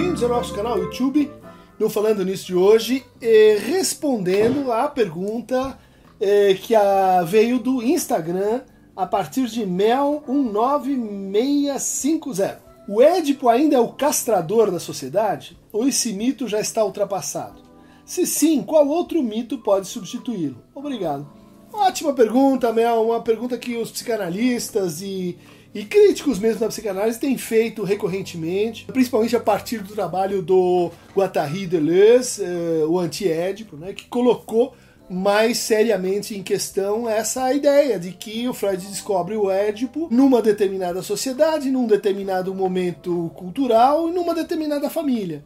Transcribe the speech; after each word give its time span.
bem-vindos 0.00 0.22
ao 0.22 0.30
nosso 0.30 0.54
canal 0.54 0.78
YouTube 0.78 1.30
no 1.78 1.90
Falando 1.90 2.24
Nisso 2.24 2.46
de 2.46 2.54
hoje, 2.54 3.04
eh, 3.20 3.58
respondendo 3.60 4.72
à 4.72 4.88
pergunta 4.88 5.78
eh, 6.18 6.54
que 6.54 6.74
a, 6.74 7.22
veio 7.22 7.58
do 7.58 7.82
Instagram 7.82 8.62
a 8.96 9.04
partir 9.04 9.46
de 9.48 9.60
Mel19650. 9.60 12.56
O 12.88 13.02
Édipo 13.02 13.46
ainda 13.46 13.76
é 13.76 13.78
o 13.78 13.92
castrador 13.92 14.70
da 14.70 14.80
sociedade? 14.80 15.58
Ou 15.70 15.86
esse 15.86 16.14
mito 16.14 16.48
já 16.48 16.60
está 16.60 16.82
ultrapassado? 16.82 17.60
Se 18.02 18.24
sim, 18.24 18.62
qual 18.62 18.88
outro 18.88 19.22
mito 19.22 19.58
pode 19.58 19.86
substituí-lo? 19.86 20.64
Obrigado. 20.74 21.28
Ótima 21.70 22.14
pergunta, 22.14 22.72
Mel. 22.72 23.04
Uma 23.04 23.20
pergunta 23.20 23.58
que 23.58 23.76
os 23.76 23.90
psicanalistas 23.90 25.02
e 25.02 25.36
e 25.74 25.84
críticos 25.84 26.38
mesmo 26.38 26.60
da 26.60 26.68
psicanálise 26.68 27.20
têm 27.20 27.38
feito 27.38 27.84
recorrentemente, 27.84 28.86
principalmente 28.86 29.36
a 29.36 29.40
partir 29.40 29.78
do 29.78 29.94
trabalho 29.94 30.42
do 30.42 30.90
Guattari 31.14 31.66
Deleuze, 31.66 32.42
uh, 32.42 32.90
o 32.90 32.98
anti-édipo, 32.98 33.76
né, 33.76 33.92
que 33.92 34.06
colocou 34.06 34.74
mais 35.08 35.58
seriamente 35.58 36.36
em 36.36 36.42
questão 36.42 37.08
essa 37.08 37.52
ideia 37.52 37.98
de 37.98 38.12
que 38.12 38.48
o 38.48 38.54
Freud 38.54 38.86
descobre 38.86 39.36
o 39.36 39.50
Édipo 39.50 40.06
numa 40.08 40.40
determinada 40.40 41.02
sociedade, 41.02 41.68
num 41.68 41.84
determinado 41.84 42.54
momento 42.54 43.30
cultural 43.34 44.08
e 44.08 44.12
numa 44.12 44.32
determinada 44.34 44.88
família. 44.88 45.44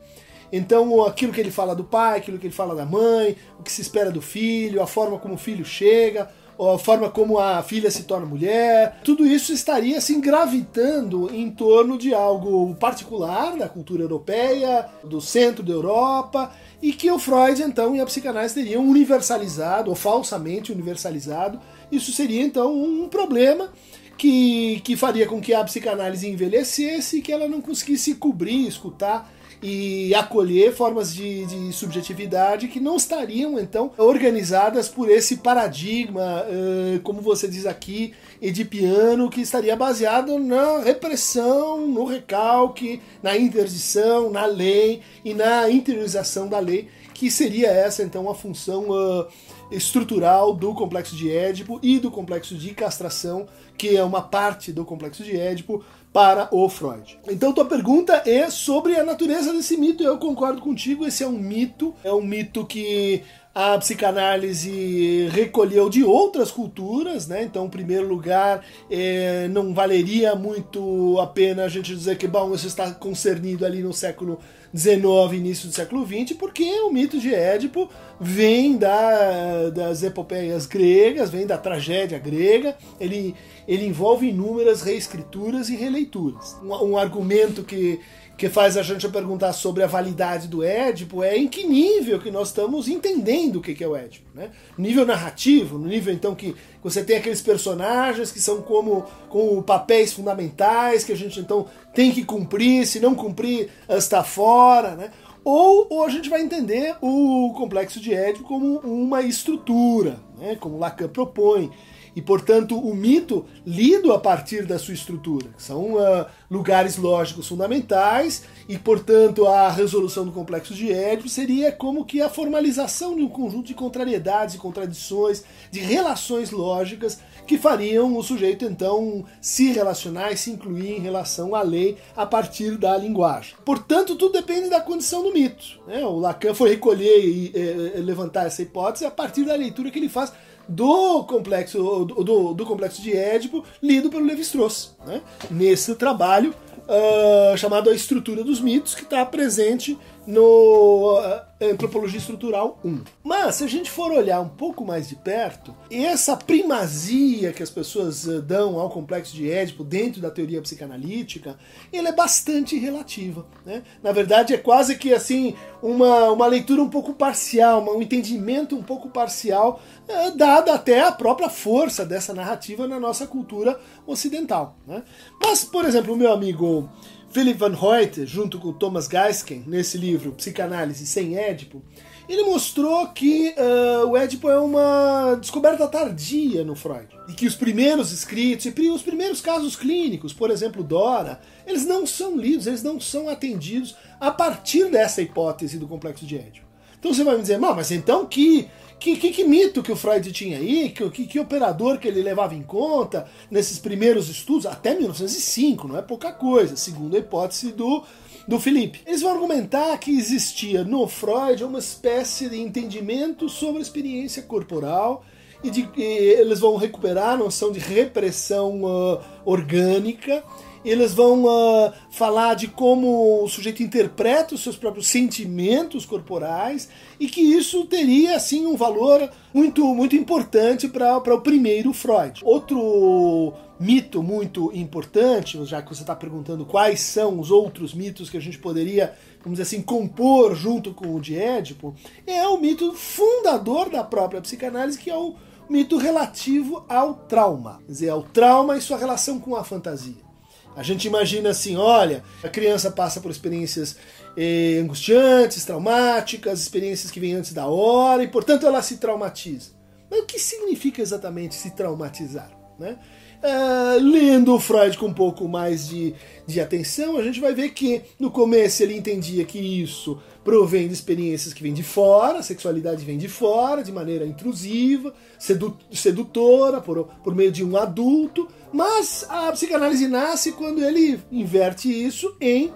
Então, 0.52 1.02
aquilo 1.04 1.32
que 1.32 1.40
ele 1.40 1.50
fala 1.50 1.74
do 1.74 1.82
pai, 1.82 2.18
aquilo 2.18 2.38
que 2.38 2.46
ele 2.46 2.54
fala 2.54 2.74
da 2.74 2.84
mãe, 2.84 3.36
o 3.58 3.62
que 3.62 3.72
se 3.72 3.80
espera 3.80 4.10
do 4.10 4.20
filho, 4.20 4.82
a 4.82 4.86
forma 4.86 5.18
como 5.18 5.34
o 5.34 5.38
filho 5.38 5.64
chega, 5.64 6.30
a 6.58 6.78
forma 6.78 7.10
como 7.10 7.38
a 7.38 7.62
filha 7.62 7.90
se 7.90 8.04
torna 8.04 8.26
mulher, 8.26 9.00
tudo 9.02 9.26
isso 9.26 9.52
estaria 9.52 9.98
assim 9.98 10.20
gravitando 10.20 11.28
em 11.34 11.50
torno 11.50 11.98
de 11.98 12.14
algo 12.14 12.74
particular 12.76 13.56
da 13.56 13.68
cultura 13.68 14.02
europeia, 14.02 14.86
do 15.02 15.20
centro 15.20 15.62
da 15.62 15.72
Europa, 15.72 16.52
e 16.80 16.92
que 16.92 17.10
o 17.10 17.18
Freud 17.18 17.62
então 17.62 17.94
e 17.96 18.00
a 18.00 18.06
psicanálise 18.06 18.54
teriam 18.54 18.86
universalizado 18.86 19.90
ou 19.90 19.96
falsamente 19.96 20.70
universalizado. 20.70 21.60
Isso 21.90 22.12
seria 22.12 22.42
então 22.42 22.74
um 22.74 23.08
problema 23.08 23.70
que, 24.16 24.80
que 24.84 24.96
faria 24.96 25.26
com 25.26 25.40
que 25.40 25.52
a 25.52 25.64
psicanálise 25.64 26.28
envelhecesse 26.28 27.18
e 27.18 27.22
que 27.22 27.32
ela 27.32 27.48
não 27.48 27.60
conseguisse 27.60 28.14
cobrir, 28.14 28.66
escutar 28.66 29.32
e 29.66 30.14
acolher 30.14 30.74
formas 30.74 31.14
de, 31.14 31.46
de, 31.46 31.72
subjetividade 31.72 32.68
que 32.68 32.78
não 32.78 32.96
estariam 32.96 33.58
então 33.58 33.90
organizadas 33.96 34.90
por 34.90 35.10
esse 35.10 35.38
paradigma, 35.38 36.44
uh, 36.44 37.00
como 37.00 37.22
você 37.22 37.48
diz 37.48 37.64
aqui, 37.64 38.12
edipiano, 38.42 39.30
que 39.30 39.40
estaria 39.40 39.74
baseado 39.74 40.38
na 40.38 40.80
repressão, 40.80 41.86
no 41.86 42.04
recalque, 42.04 43.00
na 43.22 43.38
interdição, 43.38 44.28
na 44.28 44.44
lei 44.44 45.00
e 45.24 45.32
na 45.32 45.70
interiorização 45.70 46.46
da 46.46 46.58
lei, 46.58 46.90
que 47.14 47.30
seria 47.30 47.68
essa 47.68 48.02
então 48.02 48.28
a 48.28 48.34
função 48.34 48.90
uh, 48.90 49.26
estrutural 49.70 50.52
do 50.52 50.74
complexo 50.74 51.16
de 51.16 51.30
Édipo 51.30 51.80
e 51.82 51.98
do 51.98 52.10
complexo 52.10 52.54
de 52.54 52.74
castração, 52.74 53.46
que 53.78 53.96
é 53.96 54.04
uma 54.04 54.20
parte 54.20 54.72
do 54.72 54.84
complexo 54.84 55.24
de 55.24 55.34
Édipo, 55.34 55.82
para 56.14 56.48
o 56.52 56.68
Freud. 56.68 57.18
Então 57.28 57.52
tua 57.52 57.64
pergunta 57.64 58.22
é 58.24 58.48
sobre 58.48 58.94
a 58.94 59.02
natureza 59.02 59.52
desse 59.52 59.76
mito. 59.76 60.04
Eu 60.04 60.16
concordo 60.16 60.62
contigo, 60.62 61.04
esse 61.04 61.24
é 61.24 61.26
um 61.26 61.32
mito, 61.32 61.92
é 62.04 62.12
um 62.12 62.22
mito 62.22 62.64
que 62.64 63.24
a 63.52 63.76
psicanálise 63.78 65.28
recolheu 65.32 65.90
de 65.90 66.04
outras 66.04 66.52
culturas, 66.52 67.26
né? 67.26 67.42
Então, 67.42 67.66
em 67.66 67.68
primeiro 67.68 68.06
lugar, 68.06 68.64
é, 68.88 69.48
não 69.48 69.74
valeria 69.74 70.36
muito 70.36 71.18
a 71.20 71.26
pena 71.26 71.64
a 71.64 71.68
gente 71.68 71.94
dizer 71.94 72.16
que, 72.16 72.26
bom, 72.26 72.54
isso 72.54 72.66
está 72.66 72.92
concernido 72.92 73.66
ali 73.66 73.80
no 73.80 73.92
século 73.92 74.38
XIX, 74.76 75.32
início 75.34 75.68
do 75.68 75.74
século 75.74 76.04
XX, 76.04 76.36
porque 76.36 76.64
o 76.80 76.90
mito 76.90 77.20
de 77.20 77.32
Édipo 77.32 77.88
vem 78.20 78.76
da, 78.76 79.70
das 79.70 80.02
epopeias 80.02 80.66
gregas, 80.66 81.30
vem 81.30 81.46
da 81.46 81.56
tragédia 81.56 82.18
grega, 82.18 82.76
ele, 82.98 83.34
ele 83.68 83.86
envolve 83.86 84.28
inúmeras 84.28 84.82
reescrituras 84.82 85.68
e 85.68 85.76
releituras. 85.76 86.56
Um, 86.62 86.90
um 86.90 86.98
argumento 86.98 87.62
que 87.62 88.00
que 88.36 88.48
faz 88.48 88.76
a 88.76 88.82
gente 88.82 89.08
perguntar 89.08 89.52
sobre 89.52 89.82
a 89.82 89.86
validade 89.86 90.48
do 90.48 90.62
Édipo 90.62 91.22
é 91.22 91.36
em 91.36 91.46
que 91.46 91.64
nível 91.64 92.18
que 92.18 92.30
nós 92.30 92.48
estamos 92.48 92.88
entendendo 92.88 93.56
o 93.56 93.60
que 93.60 93.82
é 93.82 93.86
o 93.86 93.94
Édipo. 93.94 94.24
Né? 94.34 94.50
nível 94.76 95.06
narrativo, 95.06 95.78
no 95.78 95.86
nível 95.86 96.12
então 96.12 96.34
que 96.34 96.54
você 96.82 97.04
tem 97.04 97.16
aqueles 97.16 97.40
personagens 97.40 98.32
que 98.32 98.40
são 98.40 98.60
como, 98.62 99.04
como 99.28 99.62
papéis 99.62 100.12
fundamentais 100.12 101.04
que 101.04 101.12
a 101.12 101.16
gente 101.16 101.38
então 101.38 101.66
tem 101.94 102.10
que 102.10 102.24
cumprir, 102.24 102.86
se 102.86 102.98
não 102.98 103.14
cumprir 103.14 103.70
está 103.88 104.24
fora, 104.24 104.96
né? 104.96 105.10
ou, 105.44 105.86
ou 105.90 106.04
a 106.04 106.08
gente 106.08 106.28
vai 106.28 106.42
entender 106.42 106.96
o 107.00 107.52
complexo 107.56 108.00
de 108.00 108.12
Édipo 108.12 108.44
como 108.44 108.78
uma 108.78 109.22
estrutura, 109.22 110.18
né? 110.38 110.56
como 110.56 110.78
Lacan 110.78 111.08
propõe 111.08 111.70
e, 112.14 112.22
portanto, 112.22 112.78
o 112.78 112.94
mito 112.94 113.44
lido 113.66 114.12
a 114.12 114.18
partir 114.18 114.64
da 114.66 114.78
sua 114.78 114.94
estrutura. 114.94 115.48
São 115.56 115.94
uh, 115.94 116.26
lugares 116.50 116.96
lógicos 116.96 117.48
fundamentais 117.48 118.44
e, 118.68 118.78
portanto, 118.78 119.46
a 119.46 119.70
resolução 119.70 120.24
do 120.24 120.32
complexo 120.32 120.74
de 120.74 120.92
Édipo 120.92 121.28
seria 121.28 121.72
como 121.72 122.04
que 122.04 122.20
a 122.20 122.28
formalização 122.28 123.16
de 123.16 123.22
um 123.22 123.28
conjunto 123.28 123.66
de 123.66 123.74
contrariedades 123.74 124.54
e 124.54 124.58
contradições, 124.58 125.44
de 125.70 125.80
relações 125.80 126.50
lógicas 126.50 127.18
que 127.46 127.58
fariam 127.58 128.16
o 128.16 128.22
sujeito, 128.22 128.64
então, 128.64 129.24
se 129.40 129.72
relacionar 129.72 130.32
e 130.32 130.36
se 130.36 130.50
incluir 130.50 130.92
em 130.92 131.00
relação 131.00 131.54
à 131.54 131.62
lei 131.62 131.98
a 132.16 132.24
partir 132.24 132.76
da 132.76 132.96
linguagem. 132.96 133.54
Portanto, 133.64 134.16
tudo 134.16 134.32
depende 134.32 134.70
da 134.70 134.80
condição 134.80 135.22
do 135.22 135.32
mito. 135.32 135.80
Né? 135.86 136.04
O 136.04 136.18
Lacan 136.18 136.54
foi 136.54 136.70
recolher 136.70 137.24
e 137.24 137.52
eh, 137.54 138.00
levantar 138.00 138.46
essa 138.46 138.62
hipótese 138.62 139.04
a 139.04 139.10
partir 139.10 139.44
da 139.44 139.54
leitura 139.54 139.90
que 139.90 139.98
ele 139.98 140.08
faz 140.08 140.32
do 140.68 141.24
complexo 141.24 142.04
do, 142.04 142.54
do 142.54 142.66
complexo 142.66 143.02
de 143.02 143.16
Édipo, 143.16 143.64
lido 143.82 144.10
pelo 144.10 144.24
Levi-Strauss, 144.24 144.96
né? 145.06 145.20
nesse 145.50 145.94
trabalho 145.94 146.54
uh, 146.88 147.56
chamado 147.56 147.90
A 147.90 147.94
Estrutura 147.94 148.42
dos 148.42 148.60
Mitos, 148.60 148.94
que 148.94 149.02
está 149.02 149.24
presente 149.24 149.98
no 150.26 151.18
uh, 151.18 151.40
Antropologia 151.60 152.18
Estrutural 152.18 152.78
1. 152.84 153.00
Mas, 153.22 153.56
se 153.56 153.64
a 153.64 153.66
gente 153.66 153.90
for 153.90 154.10
olhar 154.10 154.40
um 154.40 154.48
pouco 154.48 154.84
mais 154.84 155.08
de 155.08 155.16
perto, 155.16 155.74
essa 155.90 156.36
primazia 156.36 157.52
que 157.52 157.62
as 157.62 157.70
pessoas 157.70 158.26
uh, 158.26 158.40
dão 158.40 158.78
ao 158.78 158.90
complexo 158.90 159.34
de 159.34 159.50
Édipo 159.50 159.84
dentro 159.84 160.20
da 160.20 160.30
teoria 160.30 160.62
psicanalítica, 160.62 161.58
ele 161.92 162.08
é 162.08 162.12
bastante 162.12 162.78
relativa. 162.78 163.46
Né? 163.64 163.82
Na 164.02 164.12
verdade, 164.12 164.54
é 164.54 164.58
quase 164.58 164.96
que 164.96 165.12
assim 165.12 165.54
uma, 165.82 166.30
uma 166.30 166.46
leitura 166.46 166.82
um 166.82 166.88
pouco 166.88 167.14
parcial, 167.14 167.84
um 167.84 168.02
entendimento 168.02 168.76
um 168.76 168.82
pouco 168.82 169.08
parcial, 169.08 169.80
uh, 170.08 170.36
dada 170.36 170.74
até 170.74 171.02
a 171.02 171.12
própria 171.12 171.48
força 171.48 172.04
dessa 172.04 172.32
narrativa 172.32 172.88
na 172.88 172.98
nossa 172.98 173.26
cultura 173.26 173.78
ocidental. 174.06 174.76
Né? 174.86 175.02
Mas, 175.42 175.64
por 175.64 175.84
exemplo, 175.84 176.14
o 176.14 176.16
meu 176.16 176.32
amigo 176.32 176.88
Philip 177.34 177.58
Van 177.58 177.74
Hoyt, 177.76 178.24
junto 178.26 178.60
com 178.60 178.72
Thomas 178.72 179.08
Geisken, 179.08 179.64
nesse 179.66 179.98
livro 179.98 180.30
Psicanálise 180.34 181.04
sem 181.04 181.36
Édipo, 181.36 181.82
ele 182.28 182.44
mostrou 182.44 183.08
que 183.08 183.52
uh, 183.58 184.06
o 184.06 184.16
Édipo 184.16 184.48
é 184.48 184.56
uma 184.56 185.34
descoberta 185.40 185.88
tardia 185.88 186.62
no 186.62 186.76
Freud. 186.76 187.08
E 187.28 187.32
que 187.32 187.48
os 187.48 187.56
primeiros 187.56 188.12
escritos, 188.12 188.66
e 188.66 188.88
os 188.88 189.02
primeiros 189.02 189.40
casos 189.40 189.74
clínicos, 189.74 190.32
por 190.32 190.48
exemplo, 190.48 190.84
Dora, 190.84 191.40
eles 191.66 191.84
não 191.84 192.06
são 192.06 192.36
lidos, 192.36 192.68
eles 192.68 192.84
não 192.84 193.00
são 193.00 193.28
atendidos 193.28 193.96
a 194.20 194.30
partir 194.30 194.88
dessa 194.88 195.20
hipótese 195.20 195.76
do 195.76 195.88
complexo 195.88 196.24
de 196.24 196.36
Édipo. 196.38 196.73
Então 197.04 197.12
você 197.12 197.22
vai 197.22 197.34
me 197.34 197.42
dizer, 197.42 197.58
mas 197.58 197.90
então 197.90 198.24
que 198.24 198.66
que, 198.98 199.16
que, 199.16 199.30
que, 199.32 199.44
mito 199.44 199.82
que 199.82 199.92
o 199.92 199.96
Freud 199.96 200.32
tinha 200.32 200.56
aí, 200.56 200.88
que, 200.88 201.10
que, 201.10 201.26
que, 201.26 201.38
operador 201.38 201.98
que 201.98 202.08
ele 202.08 202.22
levava 202.22 202.54
em 202.54 202.62
conta 202.62 203.26
nesses 203.50 203.78
primeiros 203.78 204.30
estudos, 204.30 204.64
até 204.64 204.94
1905, 204.94 205.86
não 205.86 205.98
é 205.98 206.00
pouca 206.00 206.32
coisa, 206.32 206.74
segundo 206.76 207.14
a 207.14 207.18
hipótese 207.18 207.72
do, 207.72 208.02
do 208.48 208.58
Felipe. 208.58 209.02
Eles 209.04 209.20
vão 209.20 209.32
argumentar 209.32 209.98
que 209.98 210.16
existia 210.16 210.82
no 210.84 211.06
Freud 211.06 211.62
uma 211.64 211.80
espécie 211.80 212.48
de 212.48 212.58
entendimento 212.58 213.46
sobre 213.50 213.80
a 213.80 213.82
experiência 213.82 214.42
corporal 214.42 215.22
e, 215.62 215.68
de, 215.68 215.86
e 215.98 216.02
eles 216.02 216.60
vão 216.60 216.76
recuperar 216.76 217.34
a 217.34 217.36
noção 217.36 217.70
de 217.70 217.80
repressão 217.80 218.82
uh, 218.84 219.20
orgânica 219.44 220.42
eles 220.84 221.14
vão 221.14 221.44
uh, 221.44 221.92
falar 222.10 222.54
de 222.54 222.68
como 222.68 223.42
o 223.42 223.48
sujeito 223.48 223.82
interpreta 223.82 224.54
os 224.54 224.62
seus 224.62 224.76
próprios 224.76 225.06
sentimentos 225.06 226.04
corporais 226.04 226.88
e 227.18 227.26
que 227.26 227.40
isso 227.40 227.84
teria 227.86 228.36
assim 228.36 228.66
um 228.66 228.76
valor 228.76 229.30
muito 229.52 229.84
muito 229.94 230.14
importante 230.14 230.88
para 230.88 231.34
o 231.34 231.40
primeiro 231.40 231.92
Freud. 231.92 232.40
Outro 232.44 233.54
mito 233.78 234.22
muito 234.22 234.70
importante, 234.74 235.62
já 235.64 235.82
que 235.82 235.94
você 235.94 236.02
está 236.02 236.14
perguntando 236.14 236.64
quais 236.64 237.00
são 237.00 237.40
os 237.40 237.50
outros 237.50 237.92
mitos 237.92 238.30
que 238.30 238.36
a 238.36 238.40
gente 238.40 238.58
poderia, 238.58 239.14
vamos 239.42 239.58
dizer 239.58 239.62
assim, 239.62 239.82
compor 239.82 240.54
junto 240.54 240.94
com 240.94 241.14
o 241.14 241.20
de 241.20 241.36
Édipo, 241.36 241.94
é 242.26 242.46
o 242.46 242.58
mito 242.58 242.92
fundador 242.92 243.90
da 243.90 244.04
própria 244.04 244.40
psicanálise, 244.40 244.98
que 244.98 245.10
é 245.10 245.16
o 245.16 245.34
mito 245.68 245.96
relativo 245.96 246.84
ao 246.88 247.14
trauma, 247.14 247.80
quer 247.86 247.92
dizer, 247.92 248.10
ao 248.10 248.22
trauma 248.22 248.76
e 248.76 248.80
sua 248.80 248.98
relação 248.98 249.38
com 249.40 249.56
a 249.56 249.64
fantasia. 249.64 250.33
A 250.76 250.82
gente 250.82 251.06
imagina 251.06 251.50
assim, 251.50 251.76
olha, 251.76 252.24
a 252.42 252.48
criança 252.48 252.90
passa 252.90 253.20
por 253.20 253.30
experiências 253.30 253.96
eh, 254.36 254.80
angustiantes, 254.82 255.64
traumáticas, 255.64 256.60
experiências 256.60 257.10
que 257.10 257.20
vêm 257.20 257.34
antes 257.34 257.52
da 257.52 257.66
hora 257.66 258.22
e, 258.22 258.28
portanto, 258.28 258.66
ela 258.66 258.82
se 258.82 258.96
traumatiza. 258.96 259.70
Mas 260.10 260.20
o 260.20 260.26
que 260.26 260.38
significa 260.38 261.00
exatamente 261.00 261.54
se 261.54 261.70
traumatizar? 261.70 262.50
Né? 262.78 262.98
Uh, 263.40 264.00
lendo 264.00 264.54
o 264.54 264.58
Freud 264.58 264.98
com 264.98 265.06
um 265.06 265.14
pouco 265.14 265.46
mais 265.46 265.86
de, 265.88 266.14
de 266.46 266.60
atenção, 266.60 267.16
a 267.16 267.22
gente 267.22 267.40
vai 267.40 267.54
ver 267.54 267.70
que 267.70 268.02
no 268.18 268.30
começo 268.30 268.82
ele 268.82 268.96
entendia 268.96 269.44
que 269.44 269.58
isso 269.58 270.18
provém 270.42 270.88
de 270.88 270.94
experiências 270.94 271.54
que 271.54 271.62
vêm 271.62 271.72
de 271.72 271.82
fora, 271.82 272.38
a 272.38 272.42
sexualidade 272.42 273.04
vem 273.04 273.16
de 273.16 273.28
fora, 273.28 273.84
de 273.84 273.92
maneira 273.92 274.26
intrusiva, 274.26 275.14
sedu 275.38 275.76
sedutora, 275.92 276.80
por, 276.80 277.04
por 277.22 277.34
meio 277.34 277.52
de 277.52 277.62
um 277.62 277.76
adulto, 277.76 278.48
mas 278.72 279.24
a 279.28 279.52
psicanálise 279.52 280.08
nasce 280.08 280.52
quando 280.52 280.82
ele 280.82 281.20
inverte 281.30 281.88
isso 281.88 282.36
em. 282.40 282.72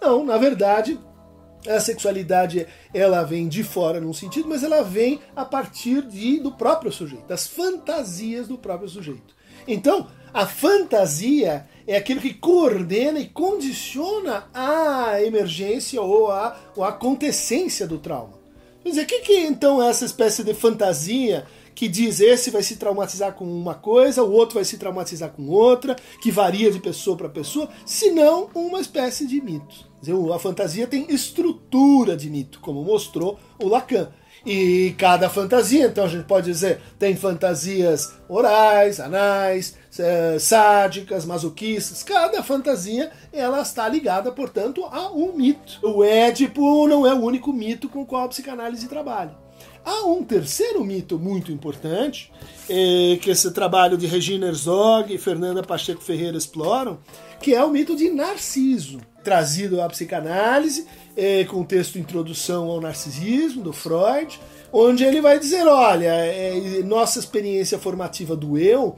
Não, 0.00 0.24
na 0.24 0.36
verdade, 0.36 0.98
a 1.68 1.80
sexualidade 1.80 2.66
ela 2.92 3.22
vem 3.22 3.48
de 3.48 3.62
fora 3.62 4.00
num 4.00 4.12
sentido, 4.12 4.48
mas 4.48 4.62
ela 4.62 4.82
vem 4.82 5.20
a 5.34 5.44
partir 5.44 6.02
de, 6.02 6.38
do 6.38 6.52
próprio 6.52 6.90
sujeito, 6.90 7.26
das 7.26 7.46
fantasias 7.46 8.48
do 8.48 8.58
próprio 8.58 8.88
sujeito. 8.88 9.35
Então, 9.66 10.08
a 10.32 10.46
fantasia 10.46 11.66
é 11.86 11.96
aquilo 11.96 12.20
que 12.20 12.34
coordena 12.34 13.18
e 13.18 13.26
condiciona 13.26 14.44
a 14.52 15.22
emergência 15.22 16.00
ou 16.02 16.30
a, 16.30 16.56
ou 16.74 16.84
a 16.84 16.88
acontecência 16.88 17.86
do 17.86 17.98
trauma. 17.98 18.36
Quer 18.82 18.90
dizer, 18.90 19.02
o 19.02 19.06
que, 19.06 19.18
que 19.20 19.32
é 19.32 19.46
então 19.46 19.82
essa 19.82 20.04
espécie 20.04 20.44
de 20.44 20.54
fantasia 20.54 21.46
que 21.74 21.88
diz 21.88 22.20
esse 22.20 22.50
vai 22.50 22.62
se 22.62 22.76
traumatizar 22.76 23.34
com 23.34 23.44
uma 23.44 23.74
coisa, 23.74 24.22
o 24.22 24.32
outro 24.32 24.54
vai 24.54 24.64
se 24.64 24.78
traumatizar 24.78 25.30
com 25.30 25.48
outra, 25.48 25.94
que 26.22 26.30
varia 26.30 26.70
de 26.70 26.80
pessoa 26.80 27.16
para 27.16 27.28
pessoa, 27.28 27.68
senão 27.84 28.48
uma 28.54 28.80
espécie 28.80 29.26
de 29.26 29.40
mito. 29.42 29.86
Quer 30.02 30.12
dizer, 30.12 30.32
a 30.32 30.38
fantasia 30.38 30.86
tem 30.86 31.06
estrutura 31.12 32.16
de 32.16 32.30
mito, 32.30 32.60
como 32.60 32.82
mostrou 32.82 33.38
o 33.62 33.68
Lacan. 33.68 34.08
E 34.46 34.94
cada 34.96 35.28
fantasia, 35.28 35.86
então 35.86 36.04
a 36.04 36.08
gente 36.08 36.24
pode 36.24 36.46
dizer, 36.46 36.80
tem 37.00 37.16
fantasias 37.16 38.14
orais, 38.28 39.00
anais, 39.00 39.76
eh, 39.98 40.36
sádicas, 40.38 41.24
masoquistas. 41.24 42.04
Cada 42.04 42.44
fantasia 42.44 43.10
ela 43.32 43.60
está 43.60 43.88
ligada, 43.88 44.30
portanto, 44.30 44.84
a 44.84 45.10
um 45.10 45.32
mito. 45.32 45.80
O 45.82 46.04
Édipo 46.04 46.86
não 46.86 47.04
é 47.04 47.12
o 47.12 47.24
único 47.24 47.52
mito 47.52 47.88
com 47.88 48.02
o 48.02 48.06
qual 48.06 48.26
a 48.26 48.28
psicanálise 48.28 48.86
trabalha. 48.86 49.36
Há 49.84 50.06
um 50.06 50.22
terceiro 50.22 50.84
mito 50.84 51.18
muito 51.18 51.50
importante, 51.50 52.32
eh, 52.70 53.18
que 53.20 53.30
esse 53.30 53.50
trabalho 53.50 53.96
de 53.98 54.06
Regina 54.06 54.46
Herzog 54.46 55.12
e 55.12 55.18
Fernanda 55.18 55.60
Pacheco 55.60 56.02
Ferreira 56.02 56.36
exploram, 56.36 56.98
que 57.40 57.54
é 57.54 57.64
o 57.64 57.70
mito 57.70 57.96
de 57.96 58.10
Narciso, 58.10 59.00
trazido 59.22 59.80
à 59.80 59.88
psicanálise 59.88 60.86
é, 61.16 61.44
com 61.44 61.62
o 61.62 61.64
texto 61.64 61.98
Introdução 61.98 62.68
ao 62.70 62.80
Narcisismo, 62.80 63.62
do 63.62 63.72
Freud, 63.72 64.38
onde 64.72 65.04
ele 65.04 65.20
vai 65.20 65.38
dizer: 65.38 65.66
olha, 65.66 66.12
é, 66.12 66.82
nossa 66.84 67.18
experiência 67.18 67.78
formativa 67.78 68.36
do 68.36 68.58
eu, 68.58 68.96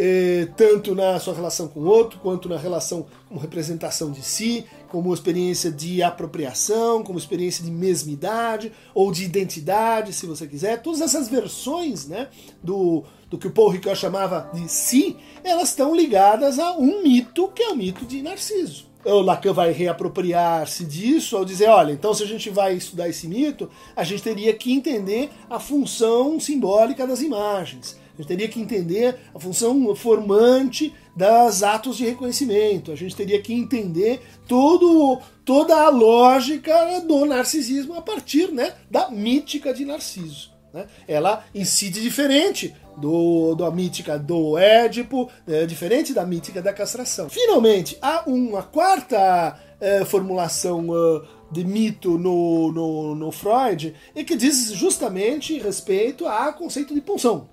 é, 0.00 0.46
tanto 0.56 0.94
na 0.94 1.18
sua 1.18 1.34
relação 1.34 1.66
com 1.66 1.80
o 1.80 1.86
outro, 1.86 2.20
quanto 2.20 2.48
na 2.48 2.56
relação 2.56 3.04
como 3.28 3.40
representação 3.40 4.12
de 4.12 4.22
si, 4.22 4.64
como 4.88 5.12
experiência 5.12 5.72
de 5.72 6.04
apropriação, 6.04 7.02
como 7.02 7.18
experiência 7.18 7.64
de 7.64 7.70
mesmidade 7.72 8.72
ou 8.94 9.10
de 9.10 9.24
identidade, 9.24 10.12
se 10.12 10.24
você 10.24 10.46
quiser, 10.46 10.80
todas 10.80 11.00
essas 11.00 11.28
versões 11.28 12.06
né, 12.06 12.28
do, 12.62 13.02
do 13.28 13.36
que 13.36 13.48
o 13.48 13.50
Paul 13.50 13.70
Ricoeur 13.70 13.96
chamava 13.96 14.48
de 14.54 14.68
si, 14.70 15.16
elas 15.42 15.70
estão 15.70 15.92
ligadas 15.94 16.60
a 16.60 16.72
um 16.74 17.02
mito 17.02 17.48
que 17.48 17.64
é 17.64 17.70
o 17.70 17.76
mito 17.76 18.06
de 18.06 18.22
Narciso 18.22 18.86
o 19.04 19.20
Lacan 19.20 19.52
vai 19.52 19.72
reapropriar-se 19.72 20.84
disso 20.84 21.36
ao 21.36 21.44
dizer, 21.44 21.68
olha, 21.68 21.92
então 21.92 22.12
se 22.12 22.22
a 22.22 22.26
gente 22.26 22.50
vai 22.50 22.74
estudar 22.74 23.08
esse 23.08 23.26
mito, 23.26 23.70
a 23.94 24.04
gente 24.04 24.22
teria 24.22 24.52
que 24.52 24.72
entender 24.72 25.30
a 25.48 25.58
função 25.58 26.38
simbólica 26.38 27.06
das 27.06 27.22
imagens. 27.22 27.96
A 28.18 28.22
gente 28.22 28.28
teria 28.28 28.48
que 28.48 28.60
entender 28.60 29.16
a 29.32 29.38
função 29.38 29.94
formante 29.94 30.92
das 31.14 31.62
atos 31.62 31.96
de 31.96 32.04
reconhecimento. 32.04 32.90
A 32.90 32.96
gente 32.96 33.14
teria 33.14 33.40
que 33.40 33.54
entender 33.54 34.20
todo, 34.48 35.20
toda 35.44 35.76
a 35.76 35.88
lógica 35.88 37.00
do 37.00 37.24
narcisismo 37.24 37.94
a 37.94 38.02
partir 38.02 38.50
né, 38.50 38.74
da 38.90 39.08
mítica 39.08 39.72
de 39.72 39.84
Narciso. 39.84 40.50
Né? 40.74 40.86
Ela 41.06 41.44
incide 41.54 42.00
diferente 42.00 42.74
do, 42.96 43.54
da 43.54 43.70
mítica 43.70 44.18
do 44.18 44.58
Édipo, 44.58 45.30
é, 45.46 45.64
diferente 45.64 46.12
da 46.12 46.26
mítica 46.26 46.60
da 46.60 46.72
castração. 46.72 47.28
Finalmente, 47.28 47.96
há 48.02 48.24
uma 48.26 48.64
quarta 48.64 49.56
é, 49.80 50.04
formulação 50.04 50.88
uh, 50.88 51.22
de 51.50 51.64
mito 51.64 52.18
no, 52.18 52.72
no, 52.72 53.14
no 53.14 53.32
Freud, 53.32 53.94
e 54.14 54.24
que 54.24 54.36
diz 54.36 54.72
justamente 54.72 55.58
respeito 55.58 56.26
ao 56.26 56.52
conceito 56.54 56.92
de 56.92 57.00
pulsão. 57.00 57.48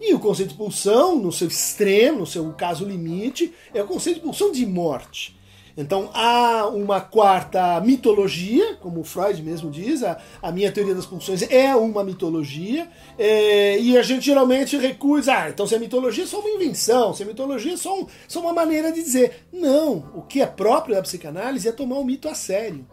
E 0.00 0.14
o 0.14 0.18
conceito 0.18 0.50
de 0.50 0.56
pulsão, 0.56 1.18
no 1.18 1.30
seu 1.30 1.48
extremo, 1.48 2.20
no 2.20 2.26
seu 2.26 2.50
caso 2.52 2.86
limite, 2.86 3.52
é 3.74 3.82
o 3.82 3.86
conceito 3.86 4.16
de 4.16 4.22
pulsão 4.22 4.50
de 4.50 4.64
morte. 4.64 5.38
Então 5.76 6.10
há 6.12 6.66
uma 6.66 7.00
quarta 7.00 7.80
mitologia, 7.80 8.76
como 8.76 9.04
Freud 9.04 9.42
mesmo 9.42 9.70
diz, 9.70 10.02
a, 10.02 10.18
a 10.42 10.50
minha 10.50 10.70
teoria 10.72 10.94
das 10.94 11.06
pulsões 11.06 11.42
é 11.50 11.74
uma 11.74 12.02
mitologia, 12.02 12.88
é, 13.18 13.78
e 13.78 13.96
a 13.96 14.02
gente 14.02 14.26
geralmente 14.26 14.76
recusa, 14.76 15.32
ah, 15.32 15.50
então 15.50 15.66
se 15.66 15.74
é 15.74 15.78
mitologia 15.78 16.24
é 16.24 16.26
só 16.26 16.40
uma 16.40 16.50
invenção, 16.50 17.14
se 17.14 17.22
é 17.22 17.26
mitologia 17.26 17.74
é 17.74 17.76
só, 17.76 17.98
um, 17.98 18.06
só 18.26 18.40
uma 18.40 18.52
maneira 18.52 18.90
de 18.92 19.02
dizer. 19.02 19.46
Não, 19.52 20.10
o 20.14 20.22
que 20.22 20.40
é 20.40 20.46
próprio 20.46 20.94
da 20.94 21.02
psicanálise 21.02 21.68
é 21.68 21.72
tomar 21.72 21.96
o 21.96 22.04
mito 22.04 22.28
a 22.28 22.34
sério. 22.34 22.86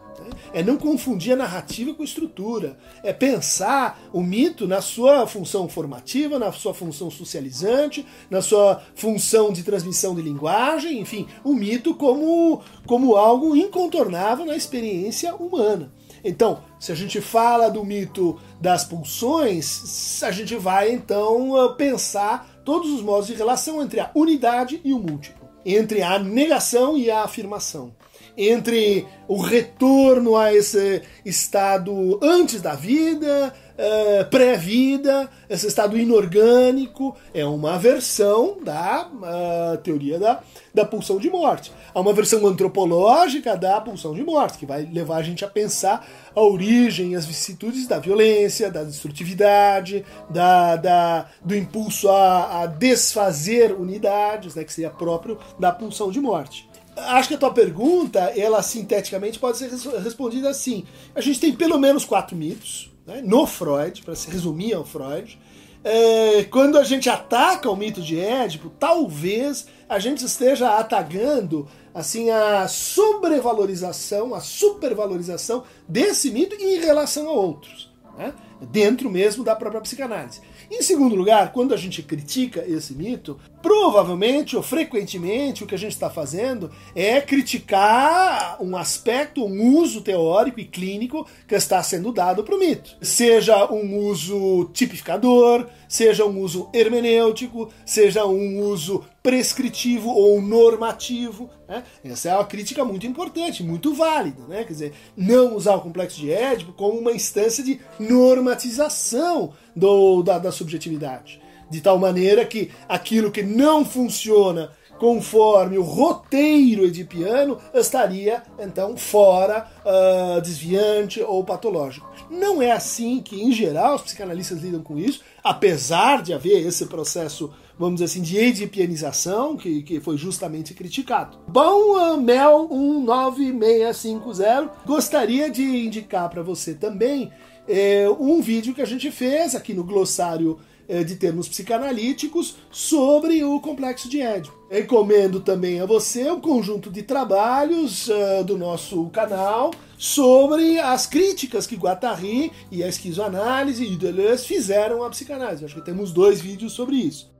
É 0.52 0.62
não 0.62 0.76
confundir 0.76 1.32
a 1.32 1.36
narrativa 1.36 1.94
com 1.94 2.02
a 2.02 2.04
estrutura. 2.04 2.78
É 3.02 3.12
pensar 3.12 4.00
o 4.12 4.22
mito 4.22 4.66
na 4.66 4.80
sua 4.80 5.26
função 5.26 5.68
formativa, 5.68 6.38
na 6.38 6.52
sua 6.52 6.74
função 6.74 7.10
socializante, 7.10 8.06
na 8.30 8.40
sua 8.42 8.82
função 8.94 9.52
de 9.52 9.62
transmissão 9.62 10.14
de 10.14 10.22
linguagem, 10.22 11.00
enfim, 11.00 11.26
o 11.44 11.54
mito 11.54 11.94
como, 11.94 12.62
como 12.86 13.16
algo 13.16 13.56
incontornável 13.56 14.44
na 14.44 14.56
experiência 14.56 15.34
humana. 15.34 15.92
Então, 16.24 16.62
se 16.80 16.90
a 16.90 16.94
gente 16.94 17.20
fala 17.20 17.68
do 17.68 17.84
mito 17.84 18.38
das 18.60 18.84
pulsões, 18.84 20.22
a 20.22 20.30
gente 20.30 20.56
vai 20.56 20.92
então 20.92 21.74
pensar 21.76 22.48
todos 22.64 22.90
os 22.90 23.00
modos 23.00 23.28
de 23.28 23.34
relação 23.34 23.82
entre 23.82 24.00
a 24.00 24.10
unidade 24.14 24.80
e 24.84 24.92
o 24.92 24.98
múltiplo, 24.98 25.48
entre 25.64 26.02
a 26.02 26.18
negação 26.18 26.98
e 26.98 27.10
a 27.10 27.22
afirmação 27.22 27.97
entre 28.38 29.04
o 29.26 29.42
retorno 29.42 30.36
a 30.36 30.54
esse 30.54 31.02
estado 31.24 32.20
antes 32.22 32.62
da 32.62 32.76
vida, 32.76 33.52
uh, 33.76 34.30
pré-vida, 34.30 35.28
esse 35.50 35.66
estado 35.66 35.98
inorgânico, 35.98 37.16
é 37.34 37.44
uma 37.44 37.76
versão 37.76 38.58
da 38.62 39.08
uh, 39.08 39.76
teoria 39.78 40.20
da, 40.20 40.40
da 40.72 40.84
pulsão 40.84 41.18
de 41.18 41.28
morte. 41.28 41.72
Há 41.92 42.00
uma 42.00 42.12
versão 42.12 42.46
antropológica 42.46 43.56
da 43.56 43.80
pulsão 43.80 44.14
de 44.14 44.22
morte, 44.22 44.58
que 44.58 44.66
vai 44.66 44.82
levar 44.84 45.16
a 45.16 45.22
gente 45.22 45.44
a 45.44 45.48
pensar 45.48 46.08
a 46.34 46.40
origem, 46.40 47.16
as 47.16 47.26
vicissitudes 47.26 47.88
da 47.88 47.98
violência, 47.98 48.70
da 48.70 48.84
destrutividade, 48.84 50.06
da, 50.30 50.76
da, 50.76 51.26
do 51.44 51.56
impulso 51.56 52.08
a, 52.08 52.62
a 52.62 52.66
desfazer 52.66 53.72
unidades, 53.72 54.54
né, 54.54 54.62
que 54.62 54.72
seria 54.72 54.90
próprio 54.90 55.36
da 55.58 55.72
pulsão 55.72 56.10
de 56.12 56.20
morte 56.20 56.68
acho 57.06 57.28
que 57.28 57.34
a 57.34 57.38
tua 57.38 57.52
pergunta, 57.52 58.20
ela 58.36 58.62
sinteticamente 58.62 59.38
pode 59.38 59.58
ser 59.58 59.70
respondida 60.02 60.50
assim. 60.50 60.84
A 61.14 61.20
gente 61.20 61.40
tem 61.40 61.52
pelo 61.52 61.78
menos 61.78 62.04
quatro 62.04 62.36
mitos 62.36 62.90
né, 63.06 63.22
no 63.24 63.46
Freud, 63.46 64.02
para 64.02 64.14
se 64.14 64.30
resumir 64.30 64.74
ao 64.74 64.84
Freud. 64.84 65.38
É, 65.82 66.44
quando 66.44 66.76
a 66.76 66.84
gente 66.84 67.08
ataca 67.08 67.70
o 67.70 67.76
mito 67.76 68.02
de 68.02 68.18
Édipo, 68.18 68.70
talvez 68.78 69.66
a 69.88 69.98
gente 69.98 70.24
esteja 70.24 70.76
atacando 70.76 71.68
assim 71.94 72.30
a 72.30 72.68
sobrevalorização, 72.68 74.34
a 74.34 74.40
supervalorização 74.40 75.64
desse 75.88 76.30
mito 76.30 76.54
em 76.56 76.78
relação 76.78 77.28
a 77.28 77.32
outros, 77.32 77.90
né, 78.16 78.34
dentro 78.60 79.08
mesmo 79.08 79.42
da 79.42 79.56
própria 79.56 79.80
psicanálise. 79.80 80.40
Em 80.70 80.82
segundo 80.82 81.14
lugar, 81.14 81.52
quando 81.52 81.72
a 81.72 81.76
gente 81.76 82.02
critica 82.02 82.62
esse 82.66 82.92
mito, 82.92 83.38
provavelmente 83.62 84.56
ou 84.56 84.62
frequentemente 84.62 85.64
o 85.64 85.66
que 85.66 85.74
a 85.74 85.78
gente 85.78 85.92
está 85.92 86.08
fazendo 86.08 86.70
é 86.94 87.20
criticar 87.20 88.56
um 88.60 88.76
aspecto, 88.76 89.44
um 89.44 89.76
uso 89.76 90.00
teórico 90.00 90.60
e 90.60 90.64
clínico 90.64 91.26
que 91.46 91.54
está 91.54 91.82
sendo 91.82 92.12
dado 92.12 92.44
para 92.44 92.54
o 92.54 92.58
mito. 92.58 92.96
Seja 93.00 93.70
um 93.70 93.98
uso 93.98 94.70
tipificador, 94.72 95.66
seja 95.88 96.24
um 96.24 96.40
uso 96.40 96.68
hermenêutico, 96.72 97.70
seja 97.84 98.24
um 98.26 98.60
uso 98.60 99.04
prescritivo 99.22 100.10
ou 100.10 100.40
normativo. 100.40 101.50
Né? 101.68 101.82
Essa 102.04 102.30
é 102.30 102.34
uma 102.34 102.44
crítica 102.44 102.84
muito 102.84 103.06
importante, 103.06 103.62
muito 103.62 103.92
válida. 103.92 104.42
Né? 104.48 104.64
Quer 104.64 104.72
dizer, 104.72 104.92
não 105.16 105.56
usar 105.56 105.74
o 105.74 105.80
complexo 105.80 106.18
de 106.18 106.32
Édipo 106.32 106.72
como 106.72 106.98
uma 106.98 107.12
instância 107.12 107.62
de 107.62 107.80
normatização 107.98 109.52
do, 109.74 110.22
da, 110.22 110.38
da 110.38 110.52
subjetividade. 110.52 111.40
De 111.70 111.80
tal 111.80 111.98
maneira 111.98 112.44
que 112.44 112.70
aquilo 112.88 113.30
que 113.30 113.42
não 113.42 113.84
funciona 113.84 114.70
conforme 114.98 115.78
o 115.78 115.82
roteiro 115.82 116.84
edipiano, 116.84 117.58
estaria 117.72 118.42
então 118.58 118.96
fora, 118.96 119.66
uh, 119.84 120.40
desviante 120.40 121.22
ou 121.22 121.44
patológico. 121.44 122.10
Não 122.28 122.60
é 122.60 122.72
assim 122.72 123.20
que, 123.20 123.40
em 123.40 123.52
geral, 123.52 123.94
os 123.94 124.02
psicanalistas 124.02 124.60
lidam 124.60 124.82
com 124.82 124.98
isso, 124.98 125.20
apesar 125.42 126.22
de 126.22 126.34
haver 126.34 126.66
esse 126.66 126.86
processo, 126.86 127.52
vamos 127.78 128.00
dizer 128.00 128.06
assim, 128.06 128.22
de 128.22 128.36
edipianização, 128.36 129.56
que, 129.56 129.82
que 129.82 130.00
foi 130.00 130.16
justamente 130.16 130.74
criticado. 130.74 131.38
Bom, 131.46 131.96
uh, 131.96 132.20
Mel 132.20 132.66
19650 132.68 134.72
gostaria 134.84 135.48
de 135.48 135.62
indicar 135.62 136.28
para 136.28 136.42
você 136.42 136.74
também 136.74 137.30
é, 137.68 138.08
um 138.18 138.40
vídeo 138.40 138.74
que 138.74 138.82
a 138.82 138.86
gente 138.86 139.10
fez 139.10 139.54
aqui 139.54 139.74
no 139.74 139.84
glossário 139.84 140.58
de 141.04 141.16
termos 141.16 141.48
psicanalíticos 141.48 142.56
sobre 142.70 143.44
o 143.44 143.60
complexo 143.60 144.08
de 144.08 144.20
Édipo. 144.20 144.56
Recomendo 144.70 145.40
também 145.40 145.80
a 145.80 145.86
você 145.86 146.30
um 146.30 146.40
conjunto 146.40 146.90
de 146.90 147.02
trabalhos 147.02 148.08
uh, 148.08 148.44
do 148.44 148.56
nosso 148.56 149.06
canal 149.10 149.70
sobre 149.98 150.78
as 150.78 151.06
críticas 151.06 151.66
que 151.66 151.76
Guattari 151.76 152.52
e 152.70 152.82
a 152.82 152.88
esquizoanálise 152.88 153.84
e 153.84 153.96
Deleuze 153.96 154.46
fizeram 154.46 155.02
à 155.02 155.10
psicanálise. 155.10 155.64
Acho 155.64 155.74
que 155.74 155.84
temos 155.84 156.12
dois 156.12 156.40
vídeos 156.40 156.72
sobre 156.72 156.96
isso. 156.96 157.30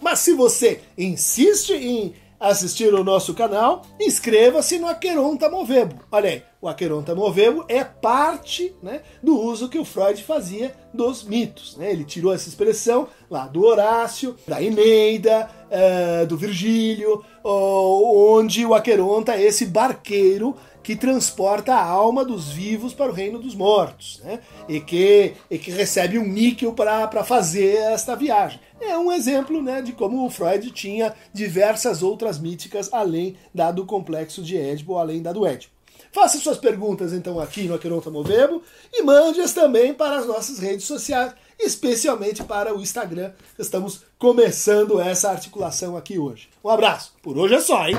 Mas 0.00 0.20
se 0.20 0.32
você 0.32 0.80
insiste 0.96 1.72
em 1.74 2.14
assistir 2.40 2.94
o 2.94 3.04
nosso 3.04 3.34
canal, 3.34 3.82
inscreva-se 4.00 4.78
no 4.78 4.88
Aqueronta 4.88 5.50
Movebo. 5.50 5.96
Olha 6.10 6.30
aí, 6.30 6.42
o 6.58 6.66
Aqueronta 6.66 7.14
Movebo 7.14 7.66
é 7.68 7.84
parte 7.84 8.74
né, 8.82 9.02
do 9.22 9.38
uso 9.38 9.68
que 9.68 9.78
o 9.78 9.84
Freud 9.84 10.22
fazia 10.24 10.74
dos 10.92 11.22
mitos. 11.22 11.76
Né? 11.76 11.92
Ele 11.92 12.04
tirou 12.04 12.32
essa 12.32 12.48
expressão 12.48 13.08
lá 13.30 13.46
do 13.46 13.62
Horácio, 13.62 14.36
da 14.48 14.62
Eneida, 14.62 15.50
uh, 15.66 16.26
do 16.26 16.36
Virgílio, 16.36 17.22
onde 17.44 18.64
o 18.64 18.74
Aqueronta 18.74 19.34
é 19.34 19.42
esse 19.42 19.66
barqueiro 19.66 20.56
que 20.82 20.96
transporta 20.96 21.74
a 21.74 21.84
alma 21.84 22.24
dos 22.24 22.48
vivos 22.48 22.94
para 22.94 23.10
o 23.10 23.14
reino 23.14 23.38
dos 23.38 23.54
mortos, 23.54 24.20
né? 24.24 24.40
e, 24.68 24.80
que, 24.80 25.34
e 25.50 25.58
que 25.58 25.70
recebe 25.70 26.18
um 26.18 26.26
níquel 26.26 26.72
para 26.72 27.24
fazer 27.24 27.76
esta 27.76 28.14
viagem. 28.14 28.60
É 28.80 28.96
um 28.96 29.12
exemplo 29.12 29.62
né, 29.62 29.82
de 29.82 29.92
como 29.92 30.24
o 30.24 30.30
Freud 30.30 30.70
tinha 30.70 31.14
diversas 31.32 32.02
outras 32.02 32.38
míticas 32.38 32.88
além 32.92 33.36
da 33.54 33.70
do 33.70 33.84
complexo 33.84 34.42
de 34.42 34.56
Édipo, 34.56 34.96
além 34.96 35.20
da 35.20 35.32
do 35.32 35.46
Édipo. 35.46 35.80
Faça 36.12 36.38
suas 36.38 36.58
perguntas 36.58 37.12
então 37.12 37.38
aqui 37.38 37.64
no 37.64 37.74
Aqueronta 37.74 38.10
Movebo 38.10 38.62
e 38.92 39.02
mande-as 39.02 39.52
também 39.52 39.94
para 39.94 40.18
as 40.18 40.26
nossas 40.26 40.58
redes 40.58 40.84
sociais, 40.86 41.32
especialmente 41.58 42.42
para 42.42 42.74
o 42.74 42.80
Instagram. 42.80 43.30
Estamos 43.58 44.02
começando 44.18 45.00
essa 45.00 45.30
articulação 45.30 45.96
aqui 45.96 46.18
hoje. 46.18 46.48
Um 46.64 46.68
abraço. 46.68 47.14
Por 47.22 47.38
hoje 47.38 47.54
é 47.54 47.60
só, 47.60 47.86
hein? 47.86 47.96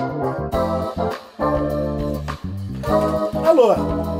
Alô. 3.61 4.10